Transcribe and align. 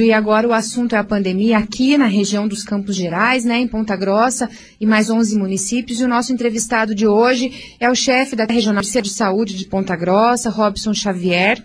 E 0.00 0.12
agora 0.12 0.48
o 0.48 0.52
assunto 0.52 0.94
é 0.94 0.98
a 0.98 1.04
pandemia 1.04 1.58
aqui 1.58 1.98
na 1.98 2.06
região 2.06 2.48
dos 2.48 2.62
Campos 2.62 2.96
Gerais, 2.96 3.44
né, 3.44 3.58
em 3.58 3.68
Ponta 3.68 3.94
Grossa 3.96 4.48
e 4.80 4.86
mais 4.86 5.10
11 5.10 5.36
municípios. 5.38 6.00
E 6.00 6.04
o 6.04 6.08
nosso 6.08 6.32
entrevistado 6.32 6.94
de 6.94 7.06
hoje 7.06 7.76
é 7.78 7.90
o 7.90 7.94
chefe 7.94 8.34
da 8.34 8.44
Regional 8.44 8.82
de 8.82 9.10
Saúde 9.10 9.56
de 9.56 9.66
Ponta 9.66 9.94
Grossa, 9.94 10.48
Robson 10.48 10.94
Xavier. 10.94 11.62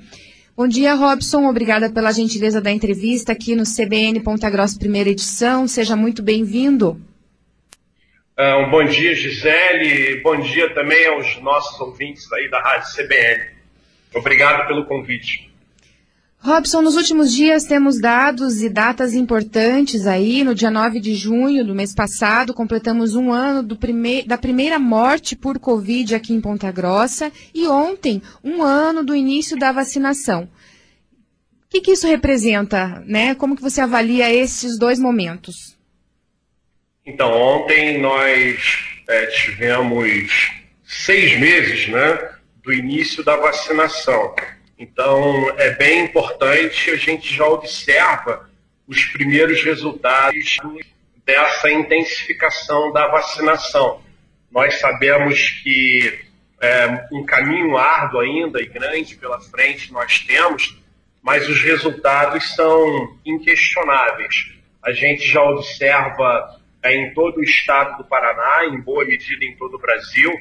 Bom 0.56 0.68
dia, 0.68 0.96
Robson. 0.96 1.48
Obrigada 1.48 1.90
pela 1.90 2.12
gentileza 2.12 2.60
da 2.60 2.72
entrevista 2.72 3.32
aqui 3.32 3.56
no 3.56 3.64
CBN 3.64 4.20
Ponta 4.22 4.50
Grossa, 4.50 4.80
primeira 4.80 5.10
edição. 5.10 5.68
Seja 5.68 5.96
muito 5.96 6.24
bem-vindo. 6.24 7.00
Uh, 8.38 8.66
um 8.66 8.70
bom 8.72 8.84
dia, 8.84 9.16
Gisele. 9.16 10.22
Bom 10.22 10.40
dia 10.42 10.74
também 10.74 11.08
aos 11.08 11.42
nossos 11.42 11.80
ouvintes 11.80 12.32
aí 12.34 12.50
da 12.50 12.60
Rádio 12.60 12.88
CBN. 12.96 13.46
Obrigado 14.16 14.68
pelo 14.68 14.86
convite. 14.86 15.48
Robson, 16.48 16.82
nos 16.82 16.96
últimos 16.96 17.34
dias 17.34 17.66
temos 17.66 18.00
dados 18.00 18.64
e 18.64 18.70
datas 18.70 19.14
importantes 19.14 20.08
aí. 20.08 20.46
No 20.46 20.56
dia 20.56 20.72
9 20.72 20.98
de 21.02 21.14
junho 21.14 21.66
do 21.66 21.76
mês 21.76 21.94
passado, 21.94 22.54
completamos 22.54 23.16
um 23.16 23.34
ano 23.34 23.76
prime... 23.76 24.24
da 24.24 24.38
primeira 24.38 24.80
morte 24.80 25.36
por 25.36 25.60
Covid 25.60 26.16
aqui 26.16 26.34
em 26.34 26.40
Ponta 26.40 26.72
Grossa 26.72 27.34
e 27.54 27.68
ontem, 27.68 28.22
um 28.42 28.64
ano 28.64 29.04
do 29.04 29.14
início 29.14 29.58
da 29.58 29.74
vacinação. 29.74 30.44
O 30.44 31.70
que, 31.70 31.82
que 31.82 31.92
isso 31.92 32.08
representa, 32.08 33.04
né? 33.06 33.36
Como 33.36 33.54
que 33.54 33.62
você 33.62 33.82
avalia 33.82 34.34
esses 34.34 34.80
dois 34.80 34.98
momentos? 34.98 35.78
Então, 37.06 37.30
ontem 37.30 38.00
nós 38.00 38.58
é, 39.06 39.26
tivemos 39.26 40.50
seis 40.86 41.38
meses, 41.38 41.90
né, 41.90 42.30
do 42.64 42.72
início 42.72 43.22
da 43.22 43.36
vacinação. 43.36 44.34
Então, 44.78 45.50
é 45.58 45.72
bem 45.72 46.06
importante, 46.06 46.92
a 46.92 46.96
gente 46.96 47.34
já 47.34 47.46
observa 47.46 48.48
os 48.88 49.04
primeiros 49.06 49.64
resultados 49.64 50.58
dessa 51.26 51.72
intensificação 51.72 52.94
da 52.94 53.08
vacinação. 53.08 54.02
Nós 54.52 54.80
sabemos 54.80 55.50
que 55.64 56.20
é, 56.62 57.08
um 57.12 57.26
caminho 57.26 57.76
árduo 57.76 58.22
ainda 58.22 58.62
e 58.62 58.68
grande 58.68 59.16
pela 59.16 59.40
frente 59.40 59.92
nós 59.92 60.20
temos, 60.20 60.78
mas 61.22 61.50
os 61.50 61.62
resultados 61.62 62.56
são 62.56 63.18
inquestionáveis. 63.26 64.54
A 64.82 64.92
gente 64.92 65.28
já 65.28 65.44
observa 65.44 66.62
é, 66.84 66.96
em 66.96 67.14
todo 67.14 67.38
o 67.40 67.44
estado 67.44 67.98
do 67.98 68.06
Paraná, 68.06 68.66
em 68.66 68.80
boa 68.80 69.04
medida 69.04 69.44
em 69.44 69.56
todo 69.56 69.76
o 69.76 69.80
Brasil, 69.80 70.32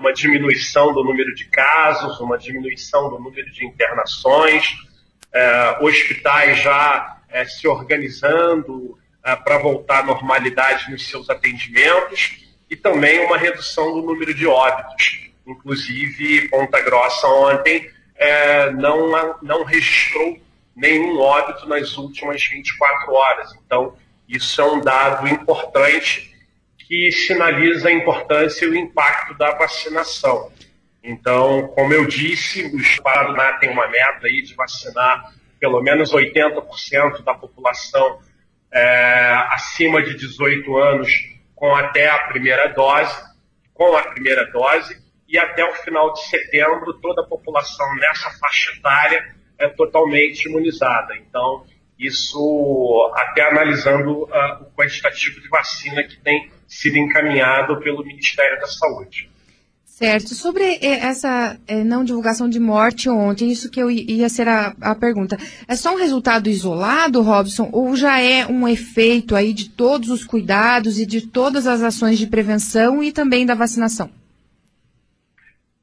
uma 0.00 0.14
diminuição 0.14 0.94
do 0.94 1.04
número 1.04 1.34
de 1.34 1.44
casos, 1.44 2.18
uma 2.20 2.38
diminuição 2.38 3.10
do 3.10 3.18
número 3.18 3.50
de 3.50 3.66
internações, 3.66 4.64
é, 5.30 5.78
hospitais 5.82 6.58
já 6.62 7.18
é, 7.28 7.44
se 7.44 7.68
organizando 7.68 8.98
é, 9.22 9.36
para 9.36 9.58
voltar 9.58 9.98
à 9.98 10.02
normalidade 10.02 10.90
nos 10.90 11.06
seus 11.06 11.28
atendimentos 11.28 12.46
e 12.70 12.74
também 12.74 13.20
uma 13.26 13.36
redução 13.36 13.92
do 13.92 14.00
número 14.00 14.32
de 14.32 14.46
óbitos. 14.46 15.30
Inclusive, 15.46 16.48
Ponta 16.48 16.80
Grossa 16.80 17.28
ontem 17.28 17.90
é, 18.16 18.70
não, 18.70 19.38
não 19.42 19.64
registrou 19.64 20.38
nenhum 20.74 21.18
óbito 21.20 21.68
nas 21.68 21.98
últimas 21.98 22.42
24 22.42 23.12
horas. 23.12 23.52
Então, 23.66 23.94
isso 24.26 24.62
é 24.62 24.64
um 24.64 24.80
dado 24.80 25.28
importante 25.28 26.34
que 26.90 27.12
sinaliza 27.12 27.88
a 27.88 27.92
importância 27.92 28.66
e 28.66 28.68
o 28.68 28.74
impacto 28.74 29.32
da 29.34 29.52
vacinação. 29.52 30.50
Então, 31.04 31.68
como 31.68 31.94
eu 31.94 32.04
disse, 32.04 32.66
o 32.66 33.02
Paraná 33.04 33.52
tem 33.58 33.70
uma 33.70 33.86
meta 33.86 34.26
aí 34.26 34.42
de 34.42 34.56
vacinar 34.56 35.32
pelo 35.60 35.80
menos 35.80 36.12
80% 36.12 37.22
da 37.22 37.32
população 37.32 38.18
é, 38.72 39.32
acima 39.52 40.02
de 40.02 40.16
18 40.16 40.76
anos 40.78 41.12
com 41.54 41.72
até 41.76 42.10
a 42.10 42.18
primeira 42.24 42.66
dose, 42.70 43.14
com 43.72 43.96
a 43.96 44.02
primeira 44.02 44.50
dose, 44.50 45.00
e 45.28 45.38
até 45.38 45.64
o 45.64 45.72
final 45.74 46.12
de 46.12 46.26
setembro 46.26 46.94
toda 46.94 47.22
a 47.22 47.26
população 47.26 47.86
nessa 47.94 48.30
faixa 48.32 48.72
etária 48.76 49.32
é 49.60 49.68
totalmente 49.68 50.48
imunizada. 50.48 51.16
Então, 51.18 51.64
isso 51.96 53.12
até 53.14 53.48
analisando 53.48 54.24
uh, 54.24 54.62
o 54.62 54.72
quantitativo 54.76 55.40
de 55.40 55.48
vacina 55.48 56.02
que 56.02 56.16
tem 56.16 56.50
sido 56.70 56.96
encaminhado 56.98 57.80
pelo 57.80 58.04
Ministério 58.04 58.58
da 58.60 58.66
Saúde. 58.66 59.28
Certo. 59.84 60.34
Sobre 60.34 60.64
eh, 60.80 61.00
essa 61.02 61.58
eh, 61.68 61.84
não 61.84 62.02
divulgação 62.02 62.48
de 62.48 62.58
morte 62.58 63.10
ontem, 63.10 63.50
isso 63.50 63.70
que 63.70 63.82
eu 63.82 63.90
ia 63.90 64.30
ser 64.30 64.48
a, 64.48 64.74
a, 64.80 64.94
pergunta. 64.94 65.36
É 65.68 65.76
só 65.76 65.92
um 65.92 65.98
resultado 65.98 66.48
isolado, 66.48 67.20
Robson, 67.20 67.68
ou 67.70 67.94
já 67.94 68.18
é 68.18 68.46
um 68.46 68.66
efeito 68.66 69.36
aí 69.36 69.52
de 69.52 69.68
todos 69.68 70.08
os 70.08 70.24
cuidados 70.24 70.98
e 70.98 71.04
de 71.04 71.26
todas 71.26 71.66
as 71.66 71.82
ações 71.82 72.18
de 72.18 72.26
prevenção 72.26 73.02
e 73.02 73.12
também 73.12 73.44
da 73.44 73.54
vacinação? 73.54 74.10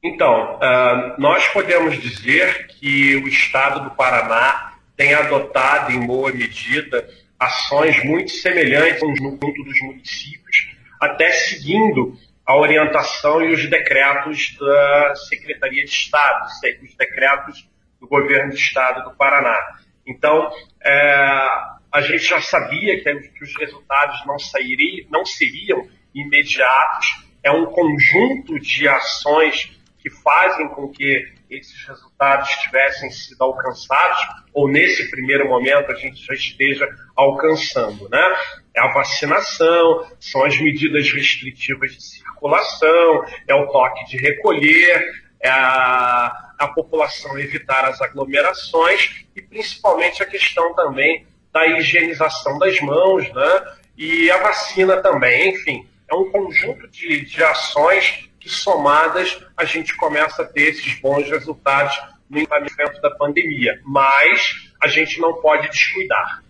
Então, 0.02 0.56
uh, 0.56 1.20
nós 1.20 1.46
podemos 1.48 2.00
dizer 2.00 2.66
que 2.66 3.14
o 3.16 3.28
Estado 3.28 3.84
do 3.84 3.90
Paraná 3.90 4.72
tem 4.96 5.14
adotado, 5.14 5.92
em 5.92 6.04
boa 6.04 6.32
medida, 6.32 7.08
ações 7.38 8.02
muito 8.04 8.32
semelhantes 8.32 9.00
no 9.00 9.38
conjunto 9.38 9.62
dos 9.62 9.80
municípios, 9.82 10.67
até 11.00 11.30
seguindo 11.32 12.16
a 12.46 12.56
orientação 12.56 13.42
e 13.42 13.52
os 13.52 13.68
decretos 13.68 14.56
da 14.58 15.14
Secretaria 15.28 15.84
de 15.84 15.90
Estado, 15.90 16.46
os 16.82 16.96
decretos 16.96 17.68
do 18.00 18.08
governo 18.08 18.50
do 18.50 18.56
Estado 18.56 19.04
do 19.04 19.16
Paraná. 19.16 19.58
Então, 20.06 20.50
é, 20.82 21.48
a 21.92 22.00
gente 22.00 22.24
já 22.24 22.40
sabia 22.40 23.02
que, 23.02 23.10
os 23.42 23.54
resultados 23.58 24.24
não, 24.26 24.38
sairiam, 24.38 25.06
não 25.10 25.26
seriam 25.26 25.86
imediatos, 26.14 27.26
é 27.42 27.50
um 27.50 27.66
conjunto 27.66 28.58
de 28.58 28.88
ações 28.88 29.78
que 29.98 30.10
fazem 30.10 30.68
com 30.68 30.88
que 30.88 31.37
esses 31.50 31.86
resultados 31.86 32.48
tivessem 32.50 33.10
sido 33.10 33.42
alcançados, 33.42 34.18
ou 34.52 34.68
nesse 34.68 35.10
primeiro 35.10 35.48
momento 35.48 35.90
a 35.90 35.94
gente 35.94 36.24
já 36.24 36.34
esteja 36.34 36.88
alcançando, 37.16 38.08
né? 38.08 38.36
É 38.74 38.80
a 38.80 38.92
vacinação, 38.92 40.06
são 40.20 40.44
as 40.44 40.58
medidas 40.58 41.10
restritivas 41.10 41.92
de 41.92 42.02
circulação, 42.02 43.24
é 43.46 43.54
o 43.54 43.66
toque 43.68 44.06
de 44.06 44.16
recolher, 44.18 45.06
é 45.40 45.48
a, 45.48 46.54
a 46.58 46.68
população 46.68 47.38
evitar 47.38 47.84
as 47.84 48.00
aglomerações 48.00 49.24
e 49.34 49.42
principalmente 49.42 50.22
a 50.22 50.26
questão 50.26 50.74
também 50.74 51.26
da 51.52 51.66
higienização 51.66 52.58
das 52.58 52.78
mãos, 52.80 53.32
né? 53.32 53.76
E 53.96 54.30
a 54.30 54.38
vacina 54.38 55.02
também, 55.02 55.50
enfim, 55.50 55.88
é 56.10 56.14
um 56.14 56.30
conjunto 56.30 56.86
de, 56.88 57.24
de 57.24 57.42
ações 57.42 58.27
que 58.48 58.54
somadas 58.54 59.38
a 59.56 59.64
gente 59.64 59.94
começa 59.96 60.42
a 60.42 60.46
ter 60.46 60.70
esses 60.70 60.98
bons 61.00 61.28
resultados 61.28 61.94
no 62.28 62.40
enfrentamento 62.40 63.00
da 63.00 63.10
pandemia. 63.10 63.80
Mas 63.84 64.70
a 64.82 64.88
gente 64.88 65.20
não 65.20 65.40
pode 65.40 65.68
descuidar. 65.68 66.42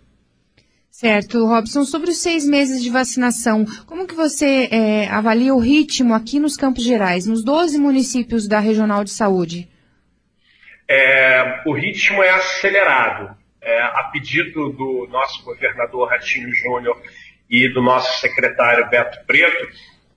Certo, 0.91 1.47
Robson, 1.47 1.85
sobre 1.85 2.11
os 2.11 2.19
seis 2.19 2.45
meses 2.45 2.83
de 2.83 2.91
vacinação, 2.91 3.65
como 3.87 4.07
que 4.07 4.15
você 4.15 4.69
é, 4.71 5.09
avalia 5.09 5.55
o 5.55 5.61
ritmo 5.61 6.13
aqui 6.13 6.41
nos 6.41 6.57
Campos 6.57 6.83
Gerais, 6.83 7.25
nos 7.25 7.45
12 7.45 7.79
municípios 7.79 8.49
da 8.49 8.59
Regional 8.59 9.05
de 9.05 9.11
Saúde? 9.11 9.69
É, 10.91 11.63
o 11.67 11.73
ritmo 11.73 12.23
é 12.23 12.31
acelerado. 12.31 13.37
É, 13.61 13.81
a 13.81 14.11
pedido 14.13 14.71
do 14.71 15.07
nosso 15.11 15.45
governador 15.45 16.09
Ratinho 16.09 16.53
Júnior 16.55 17.01
e 17.51 17.69
do 17.69 17.83
nosso 17.83 18.21
secretário 18.21 18.89
Beto 18.89 19.19
Preto, 19.27 19.69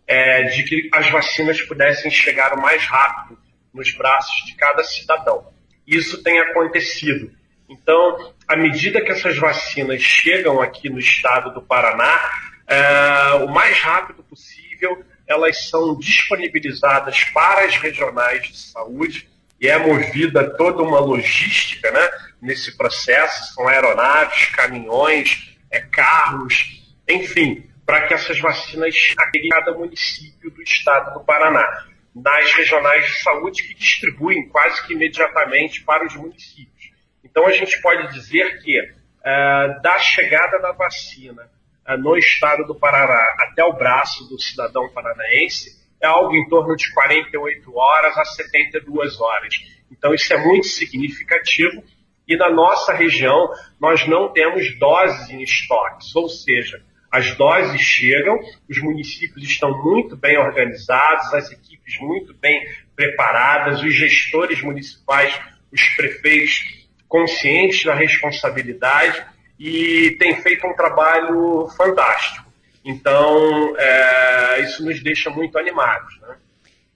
é, 0.07 0.43
de 0.43 0.63
que 0.63 0.89
as 0.93 1.09
vacinas 1.09 1.61
pudessem 1.61 2.11
chegar 2.11 2.53
o 2.53 2.61
mais 2.61 2.83
rápido 2.85 3.39
nos 3.73 3.91
braços 3.93 4.45
de 4.45 4.55
cada 4.55 4.83
cidadão. 4.83 5.53
Isso 5.87 6.21
tem 6.23 6.39
acontecido. 6.39 7.31
Então, 7.69 8.33
à 8.47 8.55
medida 8.55 9.01
que 9.01 9.11
essas 9.11 9.37
vacinas 9.37 10.01
chegam 10.01 10.61
aqui 10.61 10.89
no 10.89 10.99
estado 10.99 11.53
do 11.53 11.61
Paraná, 11.61 12.19
é, 12.67 13.43
o 13.43 13.47
mais 13.47 13.79
rápido 13.79 14.23
possível, 14.23 15.03
elas 15.27 15.69
são 15.69 15.97
disponibilizadas 15.97 17.23
para 17.25 17.65
as 17.65 17.75
regionais 17.77 18.47
de 18.47 18.57
saúde 18.57 19.29
e 19.59 19.67
é 19.67 19.77
movida 19.77 20.49
toda 20.57 20.81
uma 20.83 20.99
logística 20.99 21.89
né, 21.91 22.09
nesse 22.41 22.75
processo. 22.75 23.53
São 23.53 23.67
aeronaves, 23.67 24.47
caminhões, 24.47 25.55
é, 25.69 25.79
carros, 25.79 26.83
enfim, 27.07 27.70
para 27.91 28.07
que 28.07 28.13
essas 28.13 28.39
vacinas 28.39 28.95
cheguem 28.95 29.47
em 29.47 29.49
cada 29.49 29.73
município 29.73 30.49
do 30.49 30.61
estado 30.61 31.13
do 31.13 31.25
Paraná, 31.25 31.67
nas 32.15 32.53
regionais 32.53 33.05
de 33.05 33.21
saúde 33.21 33.63
que 33.63 33.75
distribuem 33.75 34.47
quase 34.47 34.87
que 34.87 34.93
imediatamente 34.93 35.83
para 35.83 36.05
os 36.05 36.15
municípios. 36.15 36.93
Então 37.21 37.45
a 37.45 37.51
gente 37.51 37.81
pode 37.81 38.13
dizer 38.13 38.61
que 38.61 38.79
uh, 38.79 39.81
da 39.81 39.99
chegada 39.99 40.57
da 40.59 40.71
vacina 40.71 41.51
uh, 41.85 41.97
no 41.97 42.15
estado 42.15 42.65
do 42.65 42.75
Paraná 42.75 43.35
até 43.39 43.61
o 43.65 43.73
braço 43.73 44.23
do 44.29 44.39
cidadão 44.39 44.87
paranaense 44.93 45.77
é 46.01 46.07
algo 46.07 46.33
em 46.33 46.47
torno 46.47 46.73
de 46.77 46.89
48 46.93 47.77
horas 47.77 48.17
a 48.17 48.23
72 48.23 49.19
horas. 49.19 49.53
Então 49.91 50.13
isso 50.13 50.33
é 50.33 50.37
muito 50.37 50.67
significativo 50.67 51.83
E 52.25 52.37
na 52.37 52.49
nossa 52.49 52.93
região, 52.93 53.49
nós 53.81 54.07
não 54.07 54.31
temos 54.31 54.79
doses 54.79 55.29
em 55.29 55.43
estoques, 55.43 56.15
ou 56.15 56.29
seja, 56.29 56.81
as 57.11 57.35
doses 57.35 57.81
chegam, 57.81 58.39
os 58.69 58.81
municípios 58.81 59.43
estão 59.43 59.83
muito 59.83 60.15
bem 60.15 60.37
organizados, 60.37 61.33
as 61.33 61.51
equipes 61.51 61.99
muito 61.99 62.33
bem 62.35 62.65
preparadas, 62.95 63.83
os 63.83 63.93
gestores 63.93 64.61
municipais, 64.61 65.37
os 65.71 65.81
prefeitos 65.89 66.63
conscientes 67.09 67.83
da 67.83 67.93
responsabilidade 67.93 69.21
e 69.59 70.15
têm 70.17 70.41
feito 70.41 70.65
um 70.65 70.73
trabalho 70.73 71.67
fantástico. 71.75 72.49
Então, 72.83 73.75
é, 73.77 74.61
isso 74.61 74.83
nos 74.83 75.03
deixa 75.03 75.29
muito 75.29 75.57
animados. 75.59 76.17
Né? 76.21 76.35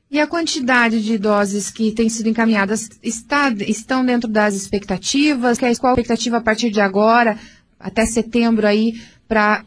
E 0.09 0.19
a 0.19 0.25
quantidade 0.25 1.03
de 1.03 1.17
doses 1.17 1.69
que 1.69 1.91
têm 1.91 2.07
sido 2.07 2.29
encaminhadas 2.29 2.89
está, 3.03 3.49
estão 3.67 4.05
dentro 4.05 4.29
das 4.29 4.55
expectativas? 4.55 5.59
Qual 5.59 5.91
a 5.91 5.93
expectativa 5.93 6.37
a 6.37 6.41
partir 6.41 6.71
de 6.71 6.79
agora, 6.79 7.37
até 7.79 8.05
setembro 8.05 8.65
aí, 8.65 8.93
para 9.27 9.63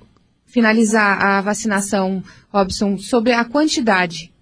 finalizar 0.59 1.25
a 1.25 1.41
vacinação, 1.41 2.21
Robson, 2.53 2.99
sobre 2.99 3.33
a 3.33 3.45
quantidade? 3.45 4.35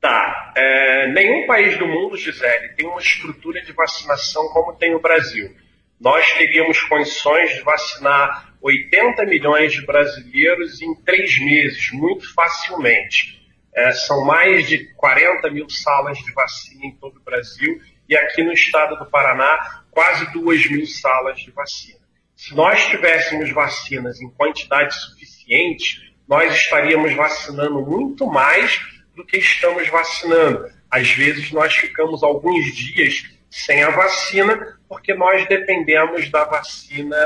Tá. 0.00 0.52
É, 0.56 1.12
nenhum 1.12 1.48
país 1.48 1.76
do 1.76 1.84
mundo, 1.84 2.16
Gisele, 2.16 2.68
tem 2.76 2.86
uma 2.86 3.00
estrutura 3.00 3.60
de 3.60 3.72
vacinação 3.72 4.46
como 4.50 4.74
tem 4.74 4.94
o 4.94 5.00
Brasil. 5.00 5.52
Nós 6.00 6.32
teríamos 6.34 6.80
condições 6.82 7.56
de 7.56 7.62
vacinar 7.62 8.52
80 8.62 9.24
milhões 9.26 9.72
de 9.72 9.84
brasileiros 9.84 10.80
em 10.80 10.94
três 11.02 11.36
meses, 11.40 11.90
muito 11.92 12.32
facilmente. 12.32 13.44
É, 13.74 13.90
são 13.90 14.24
mais 14.24 14.68
de 14.68 14.94
40 14.94 15.50
mil 15.50 15.68
salas 15.68 16.18
de 16.18 16.32
vacina 16.32 16.84
em 16.84 16.92
todo 16.92 17.16
o 17.16 17.24
Brasil 17.24 17.80
e 18.08 18.16
aqui 18.16 18.44
no 18.44 18.52
estado 18.52 18.96
do 18.96 19.06
Paraná, 19.06 19.82
quase 19.90 20.32
2 20.32 20.70
mil 20.70 20.86
salas 20.86 21.40
de 21.40 21.50
vacina. 21.50 22.05
Se 22.36 22.54
nós 22.54 22.86
tivéssemos 22.88 23.50
vacinas 23.50 24.20
em 24.20 24.28
quantidade 24.28 24.94
suficiente, 24.94 26.14
nós 26.28 26.54
estaríamos 26.54 27.14
vacinando 27.14 27.80
muito 27.80 28.26
mais 28.26 28.78
do 29.14 29.24
que 29.24 29.38
estamos 29.38 29.88
vacinando. 29.88 30.70
Às 30.90 31.08
vezes 31.10 31.50
nós 31.50 31.74
ficamos 31.74 32.22
alguns 32.22 32.76
dias 32.76 33.24
sem 33.50 33.82
a 33.82 33.88
vacina, 33.88 34.78
porque 34.86 35.14
nós 35.14 35.48
dependemos 35.48 36.28
da 36.30 36.44
vacina 36.44 37.16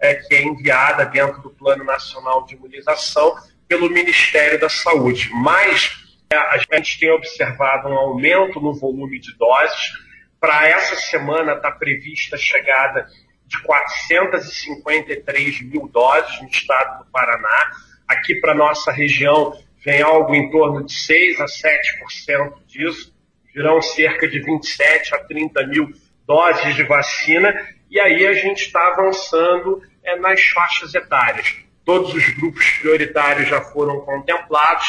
é, 0.00 0.14
que 0.14 0.34
é 0.34 0.42
enviada 0.42 1.04
dentro 1.04 1.42
do 1.42 1.50
Plano 1.50 1.84
Nacional 1.84 2.46
de 2.46 2.54
Imunização 2.54 3.36
pelo 3.68 3.90
Ministério 3.90 4.58
da 4.58 4.70
Saúde. 4.70 5.28
Mas 5.34 5.92
é, 6.32 6.36
a 6.36 6.56
gente 6.56 6.98
tem 6.98 7.10
observado 7.10 7.88
um 7.88 7.98
aumento 7.98 8.58
no 8.60 8.72
volume 8.72 9.20
de 9.20 9.36
doses. 9.36 9.92
Para 10.40 10.66
essa 10.68 10.96
semana 10.96 11.52
está 11.52 11.70
prevista 11.70 12.36
a 12.36 12.38
chegada 12.38 13.06
de 13.56 13.62
453 13.62 15.62
mil 15.62 15.88
doses 15.88 16.42
no 16.42 16.48
estado 16.48 17.04
do 17.04 17.10
Paraná. 17.10 17.72
Aqui 18.08 18.34
para 18.36 18.54
nossa 18.54 18.92
região 18.92 19.56
vem 19.84 20.02
algo 20.02 20.34
em 20.34 20.50
torno 20.50 20.84
de 20.84 20.92
6 20.92 21.40
a 21.40 21.46
7% 21.46 22.54
disso. 22.66 23.14
Virão 23.54 23.80
cerca 23.80 24.28
de 24.28 24.40
27 24.40 25.14
a 25.14 25.24
30 25.24 25.66
mil 25.66 25.90
doses 26.26 26.74
de 26.74 26.82
vacina. 26.84 27.54
E 27.90 27.98
aí 28.00 28.26
a 28.26 28.34
gente 28.34 28.64
está 28.64 28.88
avançando 28.88 29.82
é, 30.02 30.16
nas 30.16 30.40
faixas 30.40 30.94
etárias 30.94 31.64
todos 31.84 32.14
os 32.14 32.28
grupos 32.30 32.66
prioritários 32.80 33.48
já 33.48 33.60
foram 33.60 34.00
contemplados 34.00 34.86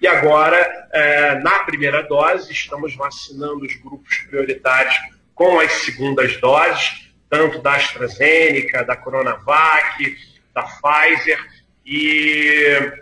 e 0.00 0.06
agora, 0.06 0.56
é, 0.92 1.38
na 1.40 1.60
primeira 1.60 2.02
dose, 2.02 2.52
estamos 2.52 2.94
vacinando 2.94 3.64
os 3.64 3.74
grupos 3.76 4.18
prioritários 4.28 4.94
com 5.34 5.58
as 5.58 5.72
segundas 5.72 6.36
doses, 6.38 7.05
tanto 7.28 7.60
da 7.60 7.74
AstraZeneca, 7.74 8.84
da 8.84 8.96
Coronavac, 8.96 10.16
da 10.54 10.62
Pfizer, 10.62 11.38
e 11.84 12.92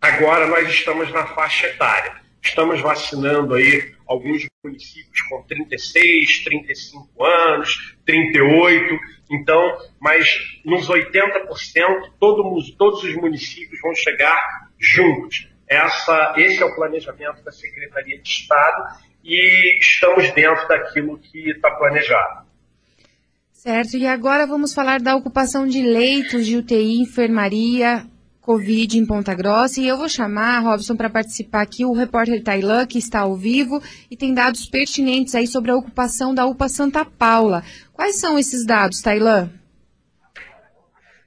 agora 0.00 0.46
nós 0.46 0.68
estamos 0.68 1.12
na 1.12 1.26
faixa 1.26 1.66
etária. 1.66 2.16
Estamos 2.42 2.80
vacinando 2.80 3.54
aí 3.54 3.94
alguns 4.06 4.46
municípios 4.64 5.20
com 5.28 5.42
36, 5.42 6.44
35 6.44 7.24
anos, 7.24 7.96
38, 8.06 8.98
então, 9.30 9.78
mas 10.00 10.26
nos 10.64 10.88
80%, 10.88 12.12
todo, 12.18 12.76
todos 12.76 13.02
os 13.02 13.14
municípios 13.16 13.80
vão 13.82 13.94
chegar 13.94 14.40
juntos. 14.78 15.48
Essa, 15.68 16.34
esse 16.38 16.62
é 16.62 16.64
o 16.64 16.74
planejamento 16.74 17.42
da 17.42 17.52
Secretaria 17.52 18.18
de 18.18 18.28
Estado 18.28 18.98
e 19.22 19.78
estamos 19.78 20.30
dentro 20.32 20.66
daquilo 20.66 21.18
que 21.18 21.50
está 21.50 21.70
planejado. 21.72 22.47
Certo, 23.58 23.96
e 23.96 24.06
agora 24.06 24.46
vamos 24.46 24.72
falar 24.72 25.00
da 25.00 25.16
ocupação 25.16 25.66
de 25.66 25.82
leitos 25.82 26.46
de 26.46 26.56
UTI, 26.56 27.00
enfermaria, 27.00 28.06
Covid 28.40 28.96
em 28.96 29.04
Ponta 29.04 29.34
Grossa. 29.34 29.80
E 29.80 29.88
eu 29.88 29.98
vou 29.98 30.08
chamar, 30.08 30.60
Robson, 30.60 30.94
para 30.94 31.10
participar 31.10 31.62
aqui 31.62 31.84
o 31.84 31.92
repórter 31.92 32.40
Tailan, 32.40 32.86
que 32.86 32.98
está 32.98 33.18
ao 33.18 33.34
vivo 33.34 33.82
e 34.08 34.16
tem 34.16 34.32
dados 34.32 34.66
pertinentes 34.66 35.34
aí 35.34 35.48
sobre 35.48 35.72
a 35.72 35.76
ocupação 35.76 36.32
da 36.32 36.46
UPA 36.46 36.68
Santa 36.68 37.04
Paula. 37.04 37.64
Quais 37.92 38.14
são 38.20 38.38
esses 38.38 38.64
dados, 38.64 39.00
Tailan? 39.00 39.50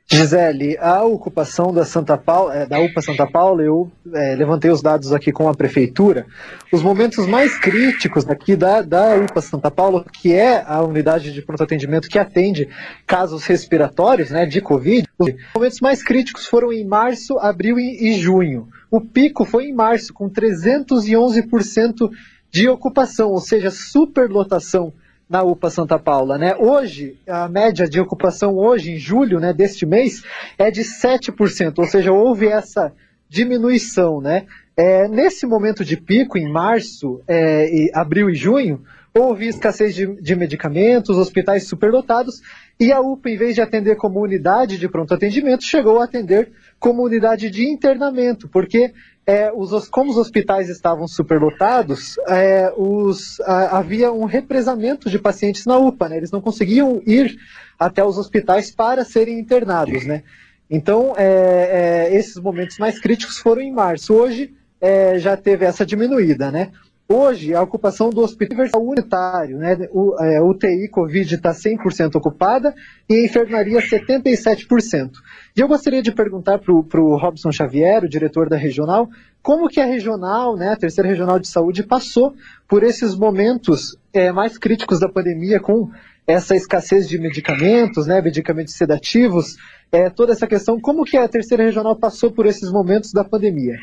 Gisele, 0.10 0.78
a 0.78 1.04
ocupação 1.04 1.74
da, 1.74 1.86
Santa 1.86 2.18
Paula, 2.18 2.54
é, 2.54 2.66
da 2.66 2.80
UPA 2.80 3.02
Santa 3.02 3.26
Paula, 3.26 3.64
eu 3.64 3.90
é, 4.14 4.36
levantei 4.36 4.70
os 4.70 4.82
dados 4.82 5.14
aqui 5.14 5.32
com 5.32 5.48
a 5.48 5.54
prefeitura. 5.54 6.26
Os 6.72 6.84
momentos 6.84 7.26
mais 7.26 7.58
críticos 7.58 8.28
aqui 8.28 8.56
da, 8.56 8.82
da 8.82 9.16
UPA 9.16 9.42
Santa 9.42 9.72
Paula, 9.72 10.04
que 10.12 10.34
é 10.34 10.64
a 10.68 10.82
unidade 10.82 11.32
de 11.32 11.42
pronto 11.42 11.64
atendimento 11.64 12.10
que 12.10 12.20
atende 12.20 12.68
casos 13.08 13.46
respiratórios, 13.46 14.30
né, 14.32 14.46
de 14.46 14.60
Covid, 14.60 15.08
os 15.18 15.34
momentos 15.56 15.80
mais 15.80 16.04
críticos 16.04 16.46
foram 16.46 16.74
em 16.74 16.86
março, 16.86 17.38
abril 17.40 17.80
e, 17.80 18.10
e 18.10 18.20
junho. 18.20 18.68
O 18.90 19.00
pico 19.00 19.46
foi 19.46 19.68
em 19.68 19.74
março, 19.74 20.14
com 20.14 20.30
311% 20.30 22.10
de 22.52 22.68
ocupação, 22.68 23.30
ou 23.30 23.40
seja, 23.40 23.72
superlotação 23.72 24.92
na 25.32 25.44
UPA 25.44 25.70
Santa 25.70 25.98
Paula, 25.98 26.38
né? 26.38 26.54
Hoje, 26.60 27.18
a 27.26 27.48
média 27.48 27.88
de 27.88 28.02
ocupação 28.02 28.58
hoje, 28.58 28.92
em 28.92 28.98
julho, 28.98 29.40
né, 29.40 29.54
deste 29.54 29.86
mês, 29.86 30.24
é 30.58 30.70
de 30.70 30.82
7%, 30.82 31.80
ou 31.80 31.86
seja, 31.86 32.12
houve 32.12 32.48
essa 32.48 32.92
diminuição, 33.30 34.20
né? 34.20 34.46
É, 34.76 35.08
nesse 35.08 35.48
momento 35.48 35.86
de 35.86 35.96
pico, 35.96 36.38
em 36.38 36.52
março, 36.52 37.22
é, 37.26 37.66
e 37.74 37.90
abril 37.94 38.30
e 38.30 38.36
junho, 38.36 38.84
houve 39.14 39.48
escassez 39.48 39.96
de, 39.96 40.22
de, 40.22 40.36
medicamentos, 40.36 41.18
hospitais 41.18 41.66
superlotados, 41.66 42.42
e 42.78 42.92
a 42.92 43.00
UPA, 43.00 43.30
em 43.30 43.38
vez 43.38 43.56
de 43.56 43.62
atender 43.62 43.96
como 43.96 44.20
unidade 44.20 44.78
de 44.78 44.90
pronto 44.90 45.14
atendimento, 45.14 45.64
chegou 45.64 46.02
a 46.02 46.04
atender 46.04 46.52
como 46.78 47.04
unidade 47.04 47.50
de 47.50 47.70
internamento, 47.70 48.50
porque 48.50 48.94
é, 49.26 49.52
os, 49.54 49.88
como 49.88 50.12
os 50.12 50.18
hospitais 50.18 50.70
estavam 50.70 51.08
superlotados, 51.08 52.18
é, 52.28 52.74
os, 52.76 53.40
a, 53.42 53.78
havia 53.78 54.12
um 54.12 54.26
represamento 54.26 55.10
de 55.10 55.20
pacientes 55.20 55.66
na 55.66 55.78
UPA, 55.78 56.10
né? 56.10 56.18
Eles 56.18 56.32
não 56.32 56.42
conseguiam 56.42 57.02
ir 57.06 57.38
até 57.78 58.04
os 58.04 58.18
hospitais 58.18 58.72
para 58.72 59.06
serem 59.06 59.40
internados, 59.40 60.06
né? 60.06 60.24
Então, 60.70 61.14
é, 61.18 62.10
é 62.10 62.16
esses 62.16 62.38
momentos 62.38 62.78
mais 62.78 63.00
críticos 63.00 63.38
foram 63.38 63.62
em 63.62 63.72
março. 63.72 64.14
Hoje 64.14 64.54
é, 64.80 65.20
já 65.20 65.38
teve 65.38 65.66
essa 65.66 65.86
diminuída, 65.86 66.52
né? 66.52 66.72
Hoje, 67.14 67.54
a 67.54 67.62
ocupação 67.62 68.10
do 68.10 68.22
hospital 68.22 68.82
unitário, 68.82 69.58
né, 69.58 69.76
o 69.92 70.16
é, 70.18 70.42
UTI 70.42 70.88
Covid 70.88 71.36
está 71.36 71.52
100% 71.52 72.16
ocupada 72.16 72.74
e 73.10 73.16
a 73.16 73.26
enfermaria 73.26 73.82
77%. 73.82 75.12
E 75.54 75.60
eu 75.60 75.68
gostaria 75.68 76.02
de 76.02 76.14
perguntar 76.14 76.60
para 76.60 76.72
o 76.72 77.18
Robson 77.18 77.52
Xavier, 77.52 78.06
o 78.06 78.10
diretor 78.10 78.48
da 78.48 78.56
regional, 78.56 79.10
como 79.44 79.68
que 79.68 79.82
a 79.82 79.86
regional, 79.86 80.56
né, 80.56 80.70
a 80.72 80.78
terceira 80.78 81.10
regional 81.10 81.38
de 81.38 81.50
saúde, 81.50 81.84
passou 81.84 82.34
por 82.66 82.82
esses 82.82 83.14
momentos 83.14 83.98
é, 84.14 84.32
mais 84.32 84.58
críticos 84.58 85.02
da 85.02 85.10
pandemia 85.10 85.60
com 85.60 85.90
essa 86.26 86.56
escassez 86.56 87.10
de 87.10 87.20
medicamentos, 87.20 88.08
né, 88.08 88.22
medicamentos 88.22 88.76
sedativos, 88.76 89.58
é, 89.92 90.10
toda 90.10 90.32
essa 90.32 90.48
questão, 90.48 90.80
como 90.80 91.04
que 91.04 91.18
a 91.18 91.28
terceira 91.28 91.66
regional 91.66 91.98
passou 91.98 92.32
por 92.32 92.46
esses 92.46 92.72
momentos 92.72 93.12
da 93.12 93.26
pandemia? 93.26 93.76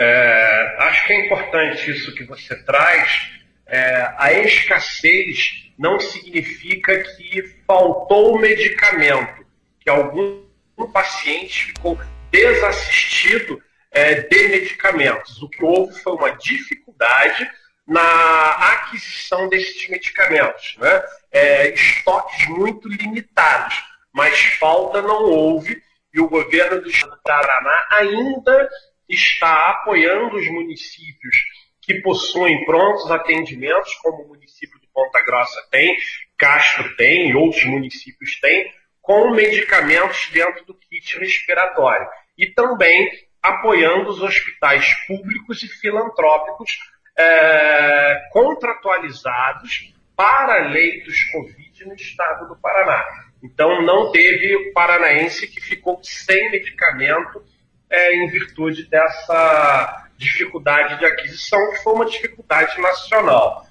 É, 0.00 0.76
acho 0.78 1.06
que 1.06 1.12
é 1.12 1.26
importante 1.26 1.90
isso 1.90 2.14
que 2.14 2.24
você 2.24 2.56
traz. 2.64 3.30
É, 3.66 4.14
a 4.16 4.32
escassez 4.32 5.70
não 5.78 6.00
significa 6.00 7.04
que 7.04 7.42
faltou 7.66 8.38
medicamento, 8.38 9.46
que 9.78 9.90
algum 9.90 10.42
paciente 10.90 11.66
ficou 11.66 12.00
desassistido 12.30 13.62
é, 13.90 14.14
de 14.14 14.48
medicamentos. 14.48 15.42
O 15.42 15.50
que 15.50 15.62
houve 15.62 15.92
foi 16.00 16.14
uma 16.14 16.30
dificuldade 16.30 17.50
na 17.86 18.50
aquisição 18.72 19.50
desses 19.50 19.86
medicamentos. 19.86 20.76
Né? 20.78 21.02
É, 21.30 21.74
estoques 21.74 22.46
muito 22.48 22.88
limitados, 22.88 23.84
mas 24.14 24.40
falta 24.58 25.02
não 25.02 25.24
houve, 25.24 25.82
e 26.14 26.20
o 26.20 26.28
governo 26.28 26.80
do 26.80 26.88
estado 26.88 27.10
do 27.10 27.22
Paraná 27.22 27.86
ainda 27.90 28.68
está 29.14 29.70
apoiando 29.70 30.36
os 30.36 30.46
municípios 30.48 31.36
que 31.82 32.00
possuem 32.02 32.64
prontos 32.64 33.10
atendimentos, 33.10 33.94
como 33.96 34.22
o 34.22 34.28
município 34.28 34.78
de 34.80 34.86
Ponta 34.92 35.22
Grossa 35.24 35.60
tem, 35.70 35.96
Castro 36.38 36.94
tem, 36.96 37.34
outros 37.34 37.64
municípios 37.64 38.38
têm, 38.40 38.72
com 39.00 39.30
medicamentos 39.30 40.28
dentro 40.32 40.64
do 40.64 40.74
kit 40.74 41.18
respiratório. 41.18 42.06
E 42.36 42.46
também 42.46 43.10
apoiando 43.42 44.10
os 44.10 44.22
hospitais 44.22 44.86
públicos 45.06 45.62
e 45.62 45.68
filantrópicos 45.68 46.78
é, 47.16 48.28
contratualizados 48.30 49.94
para 50.14 50.68
leitos 50.68 51.22
Covid 51.32 51.86
no 51.86 51.94
estado 51.94 52.48
do 52.48 52.56
Paraná. 52.56 53.02
Então, 53.42 53.82
não 53.82 54.12
teve 54.12 54.70
paranaense 54.72 55.46
que 55.46 55.60
ficou 55.60 55.98
sem 56.02 56.50
medicamento 56.50 57.42
é, 57.90 58.14
em 58.16 58.28
virtude 58.28 58.88
dessa 58.88 60.06
dificuldade 60.16 60.98
de 60.98 61.06
aquisição, 61.06 61.58
que 61.72 61.82
foi 61.82 61.92
uma 61.94 62.06
dificuldade 62.06 62.80
nacional. 62.80 63.66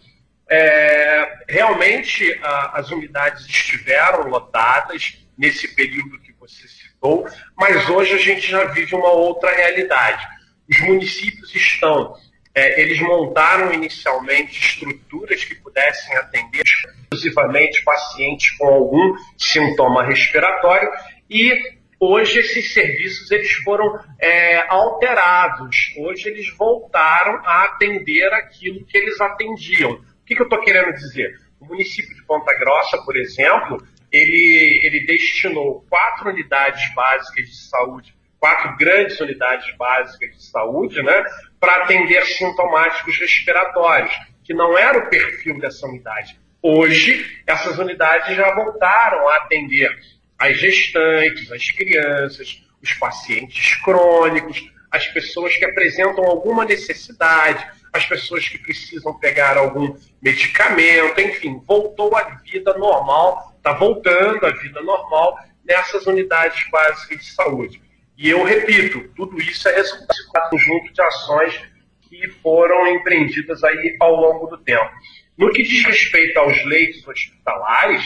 É, 0.49 1.43
realmente, 1.47 2.37
a, 2.43 2.79
as 2.79 2.89
unidades 2.91 3.45
estiveram 3.45 4.27
lotadas 4.27 5.25
nesse 5.37 5.73
período 5.75 6.19
que 6.19 6.33
você 6.33 6.67
citou, 6.67 7.27
mas 7.55 7.87
hoje 7.89 8.13
a 8.13 8.17
gente 8.17 8.49
já 8.49 8.65
vive 8.65 8.95
uma 8.95 9.11
outra 9.11 9.55
realidade. 9.55 10.27
Os 10.67 10.79
municípios 10.81 11.55
estão 11.55 12.15
é, 12.59 12.81
eles 12.81 12.99
montaram 12.99 13.71
inicialmente 13.71 14.59
estruturas 14.59 15.43
que 15.45 15.55
pudessem 15.55 16.15
atender 16.17 16.63
exclusivamente 16.65 17.83
pacientes 17.83 18.51
com 18.57 18.67
algum 18.67 19.15
sintoma 19.37 20.03
respiratório 20.03 20.89
e 21.29 21.78
hoje 21.99 22.39
esses 22.39 22.73
serviços 22.73 23.29
eles 23.31 23.51
foram 23.63 23.99
é, 24.19 24.65
alterados. 24.67 25.93
Hoje 25.97 26.29
eles 26.29 26.49
voltaram 26.55 27.41
a 27.45 27.65
atender 27.65 28.31
aquilo 28.33 28.85
que 28.85 28.97
eles 28.97 29.19
atendiam. 29.19 29.91
O 29.91 30.25
que, 30.25 30.35
que 30.35 30.41
eu 30.41 30.45
estou 30.45 30.61
querendo 30.61 30.93
dizer? 30.93 31.35
O 31.59 31.65
município 31.65 32.15
de 32.15 32.23
Ponta 32.23 32.57
Grossa, 32.57 32.97
por 33.03 33.17
exemplo, 33.17 33.83
ele, 34.11 34.81
ele 34.83 35.05
destinou 35.05 35.85
quatro 35.89 36.29
unidades 36.29 36.93
básicas 36.93 37.45
de 37.47 37.69
saúde 37.69 38.19
quatro 38.39 38.75
grandes 38.77 39.19
unidades 39.19 39.75
básicas 39.77 40.31
de 40.31 40.43
saúde, 40.43 41.01
né, 41.03 41.23
para 41.59 41.83
atender 41.83 42.25
sintomáticos 42.25 43.17
respiratórios, 43.19 44.13
que 44.43 44.53
não 44.53 44.77
era 44.77 44.97
o 44.97 45.09
perfil 45.09 45.59
dessa 45.59 45.85
unidade. 45.85 46.39
Hoje, 46.61 47.41
essas 47.45 47.77
unidades 47.77 48.35
já 48.35 48.53
voltaram 48.55 49.27
a 49.27 49.37
atender 49.37 49.93
as 50.39 50.57
gestantes, 50.57 51.51
as 51.51 51.69
crianças, 51.71 52.63
os 52.81 52.93
pacientes 52.93 53.75
crônicos, 53.83 54.71
as 54.89 55.05
pessoas 55.09 55.55
que 55.55 55.65
apresentam 55.65 56.23
alguma 56.23 56.65
necessidade, 56.65 57.67
as 57.91 58.05
pessoas 58.05 58.47
que 58.47 58.57
precisam 58.57 59.13
pegar 59.19 59.57
algum 59.57 59.95
medicamento, 60.21 61.19
enfim, 61.19 61.61
voltou 61.67 62.15
à 62.15 62.23
vida 62.43 62.73
normal, 62.77 63.53
está 63.57 63.73
voltando 63.73 64.45
à 64.45 64.51
vida 64.51 64.81
normal 64.81 65.37
nessas 65.65 66.05
unidades 66.07 66.67
básicas 66.69 67.19
de 67.19 67.31
saúde. 67.31 67.81
E 68.17 68.29
eu 68.29 68.43
repito, 68.43 69.07
tudo 69.15 69.39
isso 69.39 69.67
é 69.67 69.75
resultado 69.75 70.15
de 70.17 70.23
um 70.23 70.49
conjunto 70.49 70.93
de 70.93 71.01
ações 71.01 71.61
que 72.01 72.27
foram 72.41 72.87
empreendidas 72.87 73.63
aí 73.63 73.95
ao 73.99 74.15
longo 74.15 74.47
do 74.47 74.57
tempo. 74.57 74.89
No 75.37 75.51
que 75.51 75.63
diz 75.63 75.85
respeito 75.85 76.37
aos 76.37 76.65
leitos 76.65 77.07
hospitalares, 77.07 78.05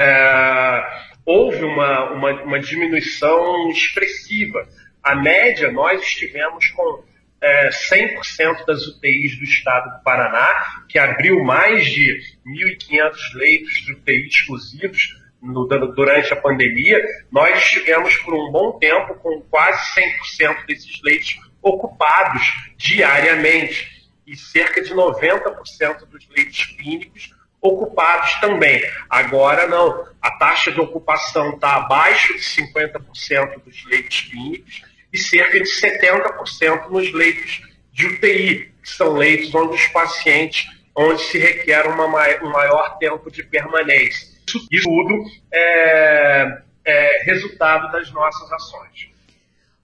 é, 0.00 0.82
houve 1.24 1.64
uma, 1.64 2.10
uma, 2.12 2.42
uma, 2.42 2.60
diminuição 2.60 3.70
expressiva. 3.70 4.68
A 5.02 5.14
média, 5.14 5.70
nós 5.70 6.02
estivemos 6.02 6.66
com 6.68 7.04
é, 7.40 7.68
100% 7.70 8.64
das 8.66 8.86
UTIs 8.86 9.38
do 9.38 9.44
estado 9.44 9.98
do 9.98 10.02
Paraná, 10.02 10.82
que 10.88 10.98
abriu 10.98 11.42
mais 11.42 11.84
de 11.86 12.20
1.500 12.46 13.34
leitos 13.34 13.72
de 13.84 13.92
UTI 13.92 14.26
exclusivos 14.26 15.24
no, 15.44 15.66
durante 15.66 16.32
a 16.32 16.36
pandemia, 16.36 17.02
nós 17.30 17.58
estivemos 17.58 18.16
por 18.18 18.34
um 18.34 18.50
bom 18.50 18.78
tempo 18.78 19.14
com 19.16 19.42
quase 19.42 20.00
100% 20.34 20.66
desses 20.66 21.02
leitos 21.02 21.38
ocupados 21.60 22.42
diariamente 22.78 24.08
e 24.26 24.36
cerca 24.36 24.80
de 24.80 24.94
90% 24.94 26.06
dos 26.06 26.26
leitos 26.30 26.64
clínicos 26.76 27.33
ocupados 27.64 28.34
também. 28.40 28.84
Agora 29.08 29.66
não, 29.66 30.06
a 30.20 30.30
taxa 30.32 30.70
de 30.70 30.80
ocupação 30.80 31.54
está 31.54 31.76
abaixo 31.76 32.34
de 32.34 32.40
50% 32.40 33.62
dos 33.64 33.84
leitos 33.86 34.20
clínicos 34.20 34.82
e 35.10 35.18
cerca 35.18 35.58
de 35.58 35.68
70% 35.68 36.90
nos 36.90 37.12
leitos 37.12 37.62
de 37.90 38.06
UTI, 38.06 38.72
que 38.82 38.90
são 38.90 39.14
leitos 39.14 39.54
onde 39.54 39.76
os 39.76 39.86
pacientes, 39.86 40.66
onde 40.94 41.22
se 41.22 41.38
requer 41.38 41.86
uma, 41.86 42.06
um 42.42 42.50
maior 42.50 42.98
tempo 42.98 43.30
de 43.30 43.42
permanência. 43.42 44.28
Isso 44.70 44.84
tudo 44.84 45.24
é, 45.52 46.58
é 46.84 47.22
resultado 47.24 47.90
das 47.90 48.12
nossas 48.12 48.52
ações. 48.52 49.08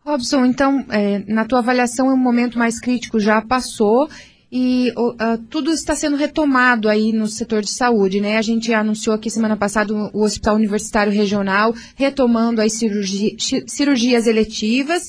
Robson, 0.05 0.45
então, 0.45 0.85
é, 0.91 1.21
na 1.27 1.45
tua 1.45 1.61
avaliação, 1.61 2.09
o 2.09 2.17
momento 2.17 2.59
mais 2.59 2.81
crítico 2.81 3.19
já 3.19 3.41
passou 3.41 4.09
e 4.53 4.93
uh, 4.97 5.39
tudo 5.49 5.71
está 5.71 5.95
sendo 5.95 6.17
retomado 6.17 6.89
aí 6.89 7.13
no 7.13 7.29
setor 7.29 7.63
de 7.63 7.71
saúde, 7.71 8.21
né? 8.21 8.37
A 8.37 8.43
gente 8.43 8.73
anunciou 8.75 9.15
aqui 9.15 9.31
semana 9.31 9.57
passada 9.57 9.95
o 9.95 10.23
Hospital 10.23 10.57
Universitário 10.57 11.13
Regional 11.13 11.73
retomando 11.95 12.61
as 12.61 12.73
cirurgia, 12.73 13.37
cirurgias 13.67 14.27
eletivas 14.27 15.09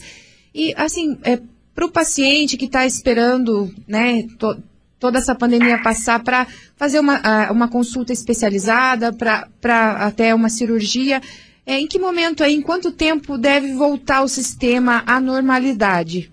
e, 0.53 0.74
assim, 0.77 1.17
é, 1.24 1.39
para 1.74 1.86
o 1.86 1.91
paciente 1.91 2.55
que 2.55 2.65
está 2.65 2.86
esperando, 2.86 3.74
né, 3.88 4.27
to, 4.38 4.62
toda 5.00 5.17
essa 5.17 5.33
pandemia 5.33 5.81
passar 5.81 6.24
para 6.24 6.45
fazer 6.75 7.00
uma, 7.00 7.50
uma 7.50 7.67
consulta 7.67 8.13
especializada, 8.13 9.12
para 9.12 9.91
até 10.05 10.36
uma 10.36 10.50
cirurgia. 10.50 11.19
É, 11.65 11.79
em 11.79 11.88
que 11.88 11.98
momento 11.98 12.43
aí, 12.43 12.53
em 12.53 12.62
quanto 12.62 12.91
tempo 12.91 13.38
deve 13.38 13.74
voltar 13.74 14.21
o 14.21 14.27
sistema 14.27 15.03
à 15.07 15.19
normalidade? 15.19 16.31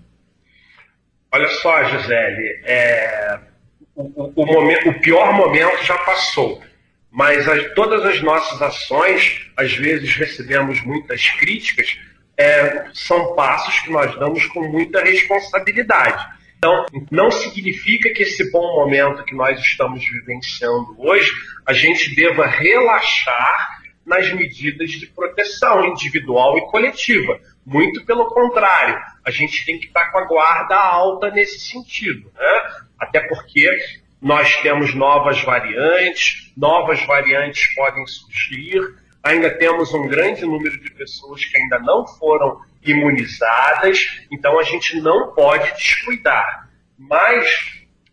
Olha 1.31 1.47
só, 1.47 1.83
Gisele, 1.85 2.61
é, 2.63 3.39
o, 3.95 4.31
o, 4.35 4.45
momento, 4.45 4.89
o, 4.89 4.99
pior 4.99 5.33
momento 5.33 5.83
já 5.83 5.97
passou, 5.99 6.61
mas 7.11 7.47
as, 7.47 7.73
todas 7.73 8.03
as 8.05 8.21
nossas 8.21 8.61
ações, 8.61 9.47
às 9.55 9.73
vezes 9.73 10.15
recebemos 10.15 10.81
muitas 10.81 11.29
críticas, 11.31 11.99
é, 12.37 12.85
são 12.93 13.35
passos 13.35 13.79
que 13.79 13.91
nós 13.91 14.17
damos 14.17 14.45
com 14.47 14.61
muita 14.69 15.03
responsabilidade. 15.03 16.25
Então, 16.57 16.85
não 17.11 17.29
significa 17.31 18.11
que 18.13 18.23
esse 18.23 18.51
bom 18.51 18.75
momento 18.75 19.23
que 19.23 19.35
nós 19.35 19.59
estamos 19.59 20.03
vivenciando 20.03 20.95
hoje, 20.97 21.31
a 21.65 21.73
gente 21.73 22.13
deva 22.15 22.45
relaxar 22.47 23.79
nas 24.05 24.29
medidas 24.33 24.89
de 24.91 25.07
proteção 25.07 25.85
individual 25.85 26.57
e 26.57 26.61
coletiva. 26.71 27.39
Muito 27.65 28.05
pelo 28.05 28.25
contrário, 28.27 28.99
a 29.25 29.31
gente 29.31 29.65
tem 29.65 29.79
que 29.79 29.87
estar 29.87 30.11
com 30.11 30.17
a 30.17 30.25
guarda 30.25 30.75
alta 30.75 31.29
nesse 31.29 31.59
sentido. 31.59 32.31
Né? 32.35 32.61
Até 32.99 33.19
porque 33.21 33.69
nós 34.21 34.55
temos 34.57 34.93
novas 34.93 35.41
variantes, 35.43 36.51
novas 36.57 37.01
variantes 37.05 37.73
podem 37.75 38.05
surgir, 38.05 38.81
ainda 39.23 39.49
temos 39.49 39.93
um 39.93 40.07
grande 40.07 40.45
número 40.45 40.79
de 40.79 40.91
pessoas 40.91 41.45
que 41.45 41.57
ainda 41.57 41.79
não 41.79 42.05
foram 42.05 42.59
imunizadas, 42.83 44.25
então 44.31 44.59
a 44.59 44.63
gente 44.63 44.99
não 44.99 45.33
pode 45.33 45.71
descuidar. 45.75 46.69
Mas 46.97 47.47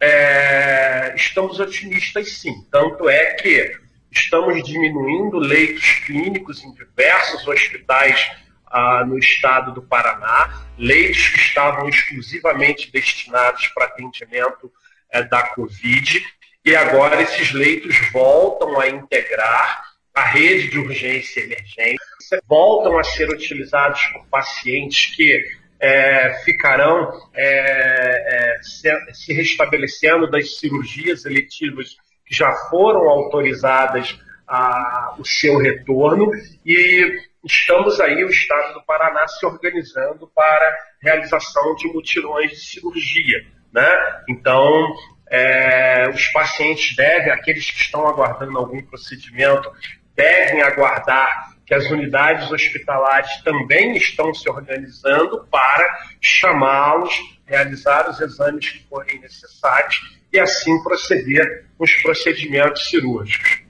é, 0.01 1.15
estamos 1.17 1.59
otimistas 1.59 2.33
sim, 2.33 2.67
tanto 2.71 3.09
é 3.09 3.35
que 3.35 3.77
estamos 4.13 4.63
diminuindo 4.63 5.39
leitos 5.39 6.01
clínicos 6.07 6.63
em 6.63 6.73
diversos 6.73 7.47
hospitais 7.47 8.31
ah, 8.67 9.05
no 9.07 9.19
estado 9.19 9.73
do 9.73 9.83
Paraná, 9.83 10.67
leitos 10.77 11.29
que 11.29 11.39
estavam 11.39 11.89
exclusivamente 11.89 12.91
destinados 12.91 13.69
para 13.69 13.87
atendimento 13.87 14.73
é, 15.11 15.23
da 15.23 15.43
Covid, 15.49 16.25
e 16.65 16.75
agora 16.75 17.23
esses 17.23 17.53
leitos 17.53 17.97
voltam 18.11 18.81
a 18.81 18.89
integrar 18.89 19.85
a 20.15 20.23
rede 20.23 20.69
de 20.69 20.79
urgência 20.79 21.41
e 21.41 21.45
emergência 21.45 22.43
voltam 22.49 22.99
a 22.99 23.05
ser 23.05 23.29
utilizados 23.29 24.03
por 24.13 24.27
pacientes 24.27 25.15
que 25.15 25.45
é, 25.79 26.41
ficarão 26.45 27.13
é, 27.35 28.57
é, 28.57 28.63
se, 28.63 29.15
se, 29.15 29.33
restabelecendo 29.33 30.29
das 30.31 30.59
cirurgias 30.59 31.25
eletivas 31.27 31.97
que 32.25 32.35
já 32.35 32.53
foram 32.71 33.09
autorizadas 33.09 34.19
a, 34.49 35.15
o 35.19 35.25
seu 35.25 35.59
retorno. 35.59 36.31
E 36.65 37.21
estamos 37.47 38.01
aí, 38.01 38.25
o 38.25 38.29
Estado 38.29 38.75
do 38.75 38.83
Paraná, 38.83 39.27
se 39.29 39.47
organizando 39.47 40.27
para 40.35 40.77
realização 41.01 41.75
de 41.77 41.89
mutirões 41.89 42.51
de 42.51 42.61
cirurgia. 42.61 43.47
Né? 43.73 43.89
Então, 44.29 44.95
é, 45.31 46.09
os 46.13 46.27
pacientes 46.29 46.95
devem, 46.97 47.33
aqueles 47.33 47.71
que 47.71 47.81
estão 47.81 48.07
aguardando 48.07 48.59
algum 48.59 48.83
procedimento, 48.83 49.71
devem 50.15 50.63
aguardar 50.63 51.57
que 51.67 51.75
as 51.75 51.91
unidades 51.91 52.51
hospitalares 52.51 53.43
também 53.43 53.97
estão 53.97 54.33
se 54.33 54.49
organizando 54.49 55.47
para 55.51 55.85
chamá-los, 56.21 57.13
realizar 57.45 58.09
os 58.09 58.21
exames 58.21 58.71
que 58.71 58.85
forem 58.89 59.21
necessários 59.21 60.01
e 60.33 60.39
assim 60.39 60.81
proceder 60.83 61.67
com 61.77 61.85
os 61.85 61.93
procedimentos 62.03 62.89
cirúrgicos. 62.89 63.66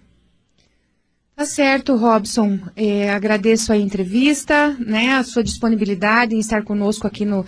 Tá 1.37 1.45
certo, 1.45 1.97
Robson. 1.97 2.59
É, 2.75 3.11
agradeço 3.11 3.71
a 3.71 3.77
entrevista, 3.77 4.75
né, 4.79 5.17
a 5.17 5.23
sua 5.23 5.45
disponibilidade 5.45 6.35
em 6.35 6.39
estar 6.39 6.65
conosco 6.65 7.07
aqui 7.07 7.27
no 7.27 7.45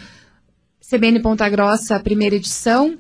CBN 0.87 1.23
Ponta 1.23 1.49
Grossa, 1.49 1.99
primeira 1.99 2.37
edição. 2.37 2.99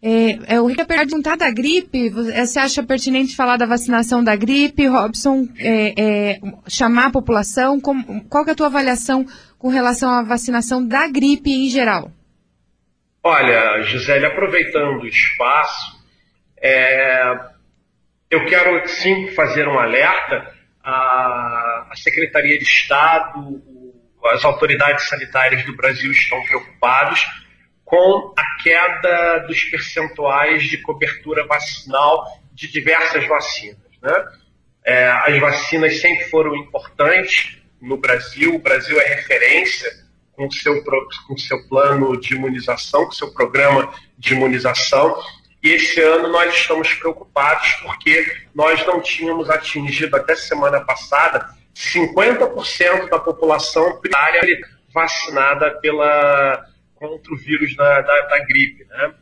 É, 0.00 0.54
é, 0.54 0.60
o 0.60 0.66
Rica 0.66 0.84
perguntar 0.86 1.36
da 1.36 1.50
gripe, 1.50 2.08
você 2.08 2.60
acha 2.60 2.84
pertinente 2.84 3.34
falar 3.34 3.56
da 3.56 3.66
vacinação 3.66 4.22
da 4.22 4.36
gripe, 4.36 4.86
Robson, 4.86 5.48
é, 5.58 5.94
é, 6.00 6.40
chamar 6.68 7.06
a 7.06 7.10
população? 7.10 7.80
Com, 7.80 8.20
qual 8.20 8.46
é 8.46 8.52
a 8.52 8.54
tua 8.54 8.68
avaliação 8.68 9.26
com 9.58 9.66
relação 9.66 10.08
à 10.08 10.22
vacinação 10.22 10.86
da 10.86 11.08
gripe 11.08 11.50
em 11.50 11.68
geral? 11.68 12.12
Olha, 13.24 13.82
Gisele, 13.82 14.26
aproveitando 14.26 15.02
o 15.02 15.06
espaço, 15.08 15.98
é, 16.62 17.57
eu 18.30 18.44
quero 18.46 18.86
sim 18.88 19.28
fazer 19.28 19.66
um 19.66 19.78
alerta 19.78 20.54
à, 20.82 21.90
Secretaria 21.94 22.58
de 22.58 22.64
Estado, 22.64 23.62
as 24.26 24.44
autoridades 24.44 25.08
sanitárias 25.08 25.64
do 25.64 25.74
Brasil 25.74 26.12
estão 26.12 26.42
preocupados 26.44 27.26
com 27.84 28.34
a 28.36 28.62
queda 28.62 29.38
dos 29.46 29.64
percentuais 29.64 30.64
de 30.64 30.78
cobertura 30.78 31.46
vacinal 31.46 32.26
de 32.52 32.70
diversas 32.70 33.26
vacinas. 33.26 33.78
Né? 34.02 34.26
É, 34.84 35.08
as 35.08 35.38
vacinas 35.38 36.00
sempre 36.00 36.24
foram 36.26 36.54
importantes 36.54 37.58
no 37.80 37.96
Brasil, 37.96 38.56
o 38.56 38.58
Brasil 38.58 39.00
é 39.00 39.14
referência 39.14 39.90
com 40.32 40.46
o 40.46 40.52
seu, 40.52 40.84
com 41.26 41.36
seu 41.36 41.66
plano 41.68 42.20
de 42.20 42.34
imunização, 42.34 43.04
com 43.04 43.10
o 43.10 43.14
seu 43.14 43.32
programa 43.32 43.92
de 44.16 44.34
imunização, 44.34 45.16
e 45.62 45.70
esse 45.70 46.00
ano 46.00 46.28
nós 46.28 46.54
estamos 46.54 46.92
preocupados 46.94 47.72
porque 47.82 48.24
nós 48.54 48.84
não 48.86 49.00
tínhamos 49.00 49.50
atingido 49.50 50.16
até 50.16 50.36
semana 50.36 50.80
passada 50.80 51.48
50% 51.74 53.08
da 53.08 53.18
população 53.18 54.00
primária 54.00 54.42
vacinada 54.92 55.78
pela, 55.80 56.64
contra 56.94 57.32
o 57.32 57.36
vírus 57.36 57.74
da, 57.76 58.00
da, 58.00 58.20
da 58.22 58.38
gripe. 58.44 58.84
Né? 58.84 59.14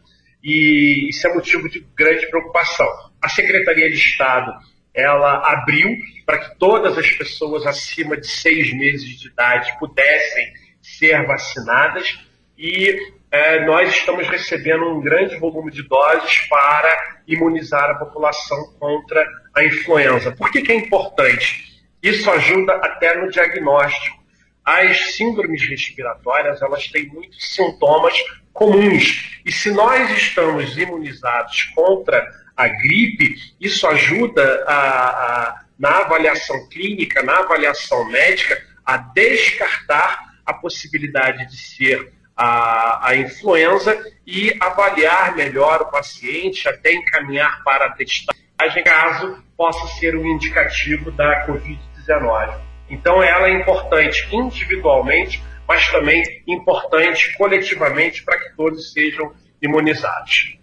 E 0.43 1.09
isso 1.09 1.27
é 1.27 1.35
motivo 1.35 1.69
de 1.69 1.81
grande 1.95 2.27
preocupação. 2.29 2.87
A 3.21 3.29
Secretaria 3.29 3.89
de 3.89 3.97
Estado 3.97 4.53
ela 4.95 5.53
abriu 5.53 5.95
para 6.25 6.39
que 6.39 6.59
todas 6.59 6.97
as 6.97 7.11
pessoas 7.11 7.67
acima 7.67 8.17
de 8.17 8.27
seis 8.27 8.73
meses 8.73 9.21
de 9.21 9.29
idade 9.29 9.79
pudessem 9.79 10.55
ser 10.81 11.27
vacinadas 11.27 12.19
e 12.57 12.97
é, 13.37 13.67
nós 13.67 13.91
estamos 13.91 14.27
recebendo 14.29 14.87
um 14.89 15.01
grande 15.01 15.37
volume 15.37 15.71
de 15.71 15.83
doses 15.83 16.39
para 16.49 17.21
imunizar 17.29 17.91
a 17.91 17.95
população 17.97 18.73
contra 18.81 19.27
a 19.55 19.63
influenza. 19.63 20.33
Por 20.33 20.51
que, 20.51 20.63
que 20.63 20.73
é 20.73 20.75
importante? 20.75 21.85
Isso 22.03 22.31
ajuda 22.31 22.73
até 22.77 23.15
no 23.15 23.31
diagnóstico. 23.31 24.17
As 24.65 25.15
síndromes 25.15 25.69
respiratórias, 25.69 26.63
elas 26.63 26.89
têm 26.89 27.09
muitos 27.09 27.55
sintomas 27.55 28.15
comuns. 28.55 29.39
E 29.45 29.53
se 29.53 29.71
nós 29.71 30.11
estamos 30.11 30.77
imunizados 30.79 31.65
contra 31.75 32.27
a 32.57 32.69
gripe, 32.69 33.35
isso 33.61 33.87
ajuda 33.87 34.65
a, 34.67 35.09
a, 35.09 35.65
na 35.79 35.99
avaliação 35.99 36.69
clínica, 36.71 37.23
na 37.23 37.41
avaliação 37.41 38.09
médica, 38.09 38.59
a 38.85 38.97
descartar 38.97 40.37
a 40.47 40.55
possibilidade 40.55 41.47
de 41.49 41.57
ser 41.57 42.16
a, 42.37 43.09
a 43.09 43.17
influenza 43.17 43.99
e 44.27 44.55
avaliar 44.61 45.35
melhor 45.35 45.83
o 45.83 45.91
paciente, 45.91 46.69
até 46.69 46.93
encaminhar 46.93 47.63
para 47.65 47.87
a 47.87 47.93
testagem, 47.93 48.85
caso 48.85 49.43
possa 49.57 49.87
ser 49.99 50.15
um 50.15 50.27
indicativo 50.27 51.11
da 51.13 51.47
Covid-19. 51.47 52.61
Então, 52.91 53.23
ela 53.23 53.49
é 53.49 53.61
importante 53.61 54.29
individualmente, 54.31 55.43
mas 55.67 55.91
também 55.91 56.23
importante 56.47 57.37
coletivamente 57.37 58.23
para 58.23 58.39
que 58.39 58.55
todos 58.57 58.93
sejam 58.93 59.33
imunizados. 59.63 60.59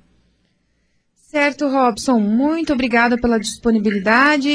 Certo, 1.15 1.67
Robson. 1.67 2.19
Muito 2.19 2.71
obrigada 2.71 3.17
pela 3.17 3.39
disponibilidade. 3.39 4.50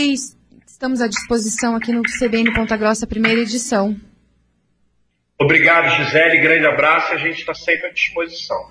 Estamos 0.67 1.01
à 1.01 1.09
disposição 1.09 1.75
aqui 1.75 1.93
no 1.93 2.03
CBN 2.03 2.55
Ponta 2.55 2.77
Grossa, 2.77 3.07
primeira 3.07 3.41
edição. 3.41 3.97
Obrigado, 5.41 5.89
Gisele. 5.91 6.39
Grande 6.39 6.67
abraço. 6.67 7.13
A 7.13 7.17
gente 7.17 7.39
está 7.39 7.55
sempre 7.55 7.87
à 7.87 7.93
disposição. 7.93 8.71